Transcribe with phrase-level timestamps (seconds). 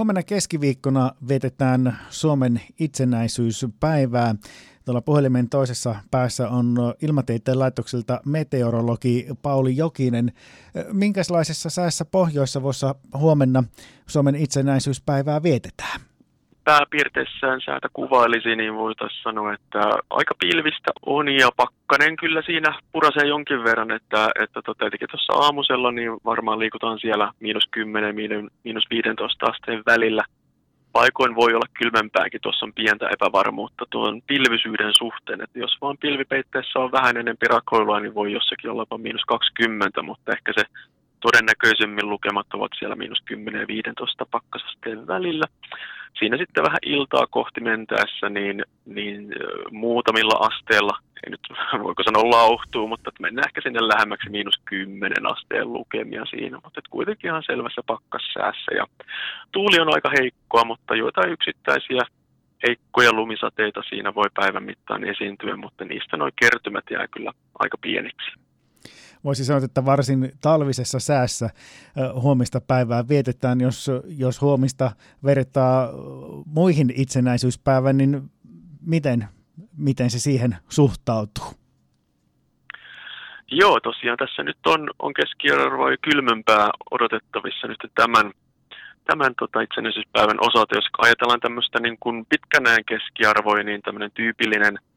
[0.00, 4.34] Huomenna keskiviikkona vietetään Suomen itsenäisyyspäivää.
[4.84, 10.32] Tuolla puhelimen toisessa päässä on ilmatieteen laitokselta meteorologi Pauli Jokinen.
[10.92, 13.64] Minkälaisessa säässä Pohjois-Savossa huomenna
[14.06, 16.00] Suomen itsenäisyyspäivää vietetään?
[16.64, 19.78] Pääpiirteissään säätä kuvailisi, niin voitaisiin sanoa, että
[20.10, 25.92] aika pilvistä on ja pakkanen kyllä siinä purasee jonkin verran, että, että tota, tuossa aamusella
[25.92, 28.14] niin varmaan liikutaan siellä miinus 10
[28.64, 30.24] miinus 15 asteen välillä.
[30.92, 36.78] Paikoin voi olla kylmempääkin, tuossa on pientä epävarmuutta tuon pilvisyyden suhteen, että jos vaan pilvipeitteessä
[36.78, 40.64] on vähän enempi rakoilua, niin voi jossakin olla jopa miinus 20, mutta ehkä se
[41.20, 45.46] todennäköisemmin lukemat ovat siellä miinus 10 ja 15 pakkasasteen välillä
[46.18, 49.32] siinä sitten vähän iltaa kohti mentäessä, niin, niin
[49.70, 51.40] muutamilla asteella, ei nyt
[51.86, 57.28] voiko sanoa lauhtuu, mutta mennään ehkä sinne lähemmäksi miinus 10 asteen lukemia siinä, mutta kuitenkin
[57.28, 58.74] ihan selvässä pakkassäässä.
[58.76, 58.86] Ja
[59.52, 62.00] tuuli on aika heikkoa, mutta joitain yksittäisiä
[62.66, 68.30] heikkoja lumisateita siinä voi päivän mittaan esiintyä, mutta niistä noin kertymät jää kyllä aika pieniksi
[69.24, 71.50] voisi sanoa, että varsin talvisessa säässä
[72.14, 73.60] huomista päivää vietetään.
[73.60, 74.90] Jos, jos huomista
[75.24, 75.88] vertaa
[76.46, 78.30] muihin itsenäisyyspäivän, niin
[78.86, 79.28] miten,
[79.76, 81.44] miten se siihen suhtautuu?
[83.50, 88.32] Joo, tosiaan tässä nyt on, on keskiarvoa kylmempää odotettavissa nyt tämän,
[89.04, 90.76] tämän tota itsenäisyyspäivän osalta.
[90.76, 94.78] Jos ajatellaan tämmöistä niin kuin pitkänään keskiarvoja, niin tämmöinen tyypillinen–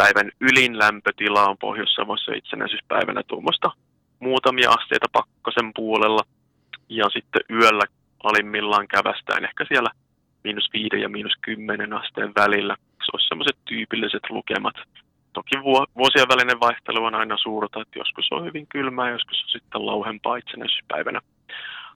[0.00, 3.70] päivän ylin lämpötila on Pohjois-Savossa itsenäisyyspäivänä tuommoista
[4.20, 6.22] muutamia asteita pakkasen puolella.
[6.88, 7.84] Ja sitten yöllä
[8.22, 9.90] alimmillaan kävästään ehkä siellä
[10.44, 12.74] miinus 5 ja miinus 10 asteen välillä.
[13.04, 14.74] Se olisi sellaiset tyypilliset lukemat.
[15.32, 15.56] Toki
[15.96, 20.36] vuosien välinen vaihtelu on aina suurta, että joskus on hyvin kylmää, joskus on sitten lauhempaa
[20.36, 21.20] itsenäisyyspäivänä.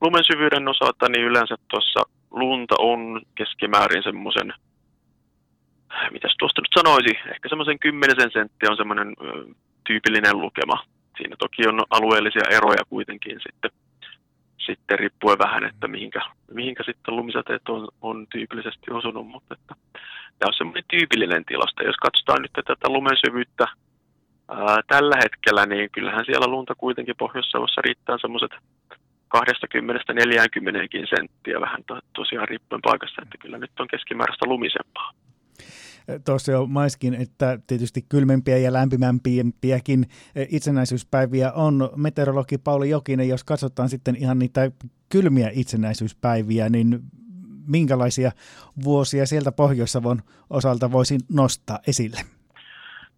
[0.00, 4.52] Lumen syvyyden osalta niin yleensä tuossa lunta on keskimäärin semmoisen
[6.10, 9.14] mitäs tuosta nyt sanoisi, ehkä semmoisen kymmenisen senttiä on semmoinen
[9.86, 10.84] tyypillinen lukema.
[11.16, 13.70] Siinä toki on alueellisia eroja kuitenkin sitten,
[14.66, 19.74] sitten riippuen vähän, että mihinkä, mihinkä sitten lumisateet on, on tyypillisesti osunut, mutta että
[20.38, 21.82] tämä on semmoinen tyypillinen tilasto.
[21.82, 23.66] Jos katsotaan nyt tätä lumen syvyyttä
[24.48, 28.52] ää, tällä hetkellä, niin kyllähän siellä lunta kuitenkin Pohjois-Savossa riittää semmoiset
[29.36, 29.40] 20-40
[31.16, 35.12] senttiä vähän to, tosiaan riippuen paikasta, että kyllä nyt on keskimääräistä lumisempaa
[36.24, 40.06] tuossa jo maiskin, että tietysti kylmempiä ja lämpimämpiäkin
[40.48, 41.90] itsenäisyyspäiviä on.
[41.96, 44.70] Meteorologi Pauli Jokinen, jos katsotaan sitten ihan niitä
[45.08, 47.00] kylmiä itsenäisyyspäiviä, niin
[47.66, 48.32] minkälaisia
[48.84, 52.20] vuosia sieltä Pohjois-Savon osalta voisi nostaa esille?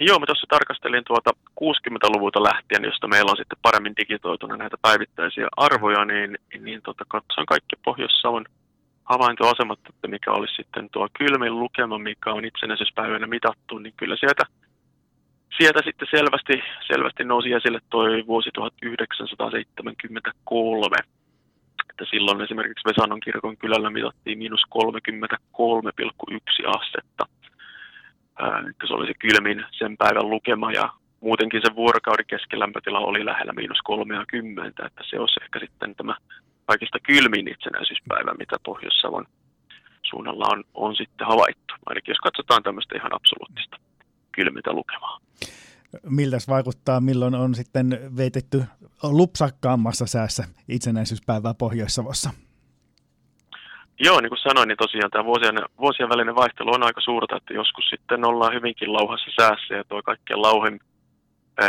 [0.00, 1.30] Joo, mä tuossa tarkastelin tuota
[1.60, 7.46] 60-luvulta lähtien, josta meillä on sitten paremmin digitoituna näitä päivittäisiä arvoja, niin, niin tota, katsoin
[7.46, 8.44] kaikki Pohjois-Savon
[9.06, 14.44] havaintoasemat, että mikä olisi sitten tuo kylmin lukema, mikä on itsenäisyyspäivänä mitattu, niin kyllä sieltä,
[15.58, 20.96] sieltä sitten selvästi, selvästi nousi esille tuo vuosi 1973.
[21.90, 24.80] Että silloin esimerkiksi Vesanon kirkon kylällä mitattiin miinus 33,1
[26.78, 27.26] astetta.
[28.38, 30.90] Ää, se oli se kylmin sen päivän lukema ja
[31.20, 36.16] muutenkin se vuorokauden keskilämpötila oli lähellä miinus 30, että se olisi ehkä sitten tämä
[36.66, 39.26] kaikista kylmin itsenäisyyspäivä, mitä Pohjois-Savon
[40.10, 41.74] suunnalla on, on sitten havaittu.
[41.86, 43.76] Ainakin jos katsotaan tämmöistä ihan absoluuttista
[44.32, 45.18] kylmintä lukemaa.
[46.08, 48.64] Miltä vaikuttaa, milloin on sitten veitetty
[49.02, 52.30] lupsakkaammassa säässä itsenäisyyspäivää Pohjois-Savossa?
[54.00, 57.54] Joo, niin kuin sanoin, niin tosiaan tämä vuosien, vuosien välinen vaihtelu on aika suurta, että
[57.54, 60.80] joskus sitten ollaan hyvinkin lauhassa säässä ja tuo kaikkein lauhin,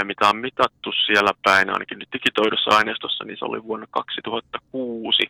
[0.03, 5.23] mitä on mitattu siellä päin, ainakin nyt digitoidussa aineistossa, niin se oli vuonna 2006,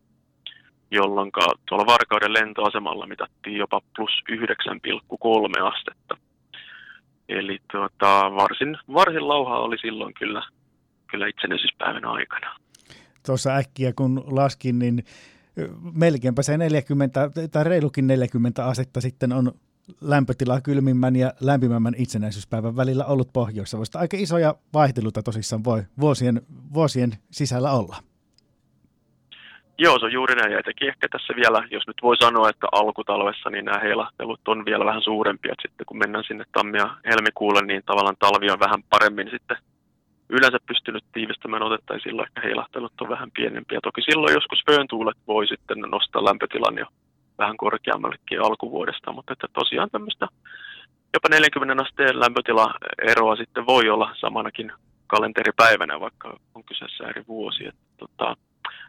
[0.91, 1.31] jolloin
[1.69, 6.17] tuolla Varkauden lentoasemalla mitattiin jopa plus 9,3 astetta.
[7.29, 10.43] Eli tuota, varsin, varsin lauhaa oli silloin kyllä,
[11.11, 12.55] kyllä itsenäisyyspäivän aikana.
[13.25, 15.03] Tuossa äkkiä kun laskin, niin
[15.93, 19.51] melkeinpä se 40 tai reilukin 40 asetta sitten on
[20.01, 26.41] lämpötila kylmimmän ja lämpimämmän itsenäisyyspäivän välillä ollut pohjois Aika isoja vaihteluita tosissaan voi vuosien,
[26.73, 27.95] vuosien sisällä olla.
[29.79, 30.51] Joo, se on juuri näin.
[30.51, 34.65] Ja etenkin ehkä tässä vielä, jos nyt voi sanoa, että alkutalvessa niin nämä heilahtelut on
[34.65, 35.51] vielä vähän suurempia.
[35.51, 39.57] Että sitten kun mennään sinne tammia helmikuulle, niin tavallaan talvi on vähän paremmin sitten
[40.29, 43.79] yleensä pystynyt tiivistämään otetta, ja silloin ehkä heilahtelut on vähän pienempiä.
[43.83, 46.85] Toki silloin joskus fööntuulet voi sitten nostaa lämpötilan jo
[47.37, 50.27] vähän korkeammallekin alkuvuodesta, mutta että tosiaan tämmöistä
[51.13, 54.71] jopa 40 asteen lämpötilaeroa sitten voi olla samanakin
[55.07, 57.67] kalenteripäivänä, vaikka on kyseessä eri vuosi.
[57.67, 58.37] Että, tota,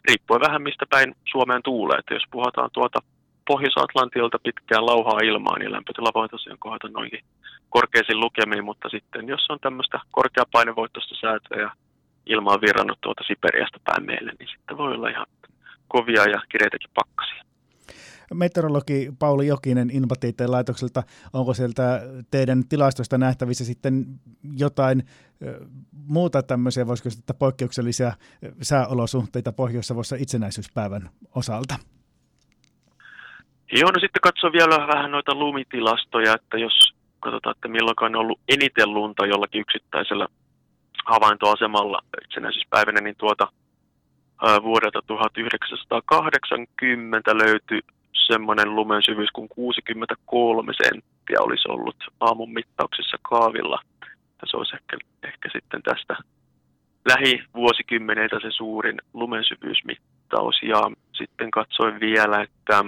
[0.09, 2.99] riippuen vähän mistä päin Suomeen tuulee, että jos puhutaan tuota
[3.47, 7.25] Pohjois-Atlantilta pitkään lauhaa ilmaan, niin lämpötila voi tosiaan kohdata noinkin
[7.69, 11.71] korkeisiin lukemiin, mutta sitten jos on tämmöistä korkeapainevoittoista säätöä ja
[12.27, 15.27] ilma on virrannut tuota Siperiasta päin meille, niin sitten voi olla ihan
[15.89, 17.18] kovia ja kireitäkin pakkasia.
[18.35, 21.03] Meteorologi Pauli Jokinen Invatieteen laitokselta,
[21.33, 24.07] onko sieltä teidän tilastoista nähtävissä sitten
[24.57, 25.03] jotain
[25.93, 28.13] muuta tämmöisiä, voisiko että poikkeuksellisia
[28.63, 31.75] sääolosuhteita Pohjois-Savossa itsenäisyyspäivän osalta?
[33.73, 38.41] Joo, no sitten katso vielä vähän noita lumitilastoja, että jos katsotaan, että milloin on ollut
[38.49, 40.29] eniten lunta jollakin yksittäisellä
[41.07, 43.53] havaintoasemalla itsenäisyyspäivänä, niin tuota
[44.63, 47.81] vuodelta 1980 löytyi
[48.33, 53.81] semmoinen lumen syvyys kuin 63 senttiä olisi ollut aamun mittauksessa kaavilla.
[54.47, 56.17] Se olisi ehkä, ehkä sitten tästä
[57.09, 60.63] lähivuosikymmeneiltä se suurin lumensyvyysmittaus.
[60.63, 62.85] Ja sitten katsoin vielä, että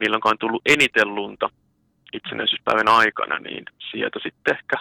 [0.00, 1.50] milloin on tullut eniten lunta
[2.12, 4.76] itsenäisyyspäivän aikana, niin sieltä sitten ehkä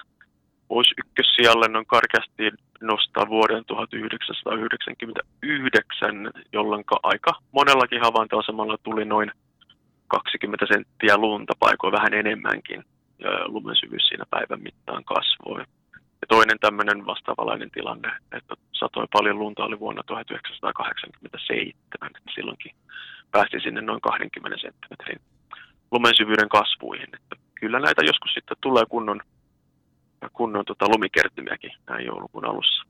[0.69, 9.31] voisi ykkössijalle noin karkeasti nostaa vuoden 1999, jolloin aika monellakin havaintoasemalla tuli noin
[10.07, 12.83] 20 senttiä lunta paikoin vähän enemmänkin.
[13.19, 15.59] Ja lumen syvyys siinä päivän mittaan kasvoi.
[15.93, 22.11] Ja toinen tämmöinen vastaavalainen tilanne, että satoi paljon lunta oli vuonna 1987.
[22.15, 22.71] Että silloinkin
[23.31, 25.21] päästi sinne noin 20 senttimetrin
[25.91, 27.09] lumen syvyyden kasvuihin.
[27.13, 29.21] Että kyllä näitä joskus sitten tulee kunnon,
[30.33, 32.83] kunnon tota lumikertymiäkin näin joulukuun alussa.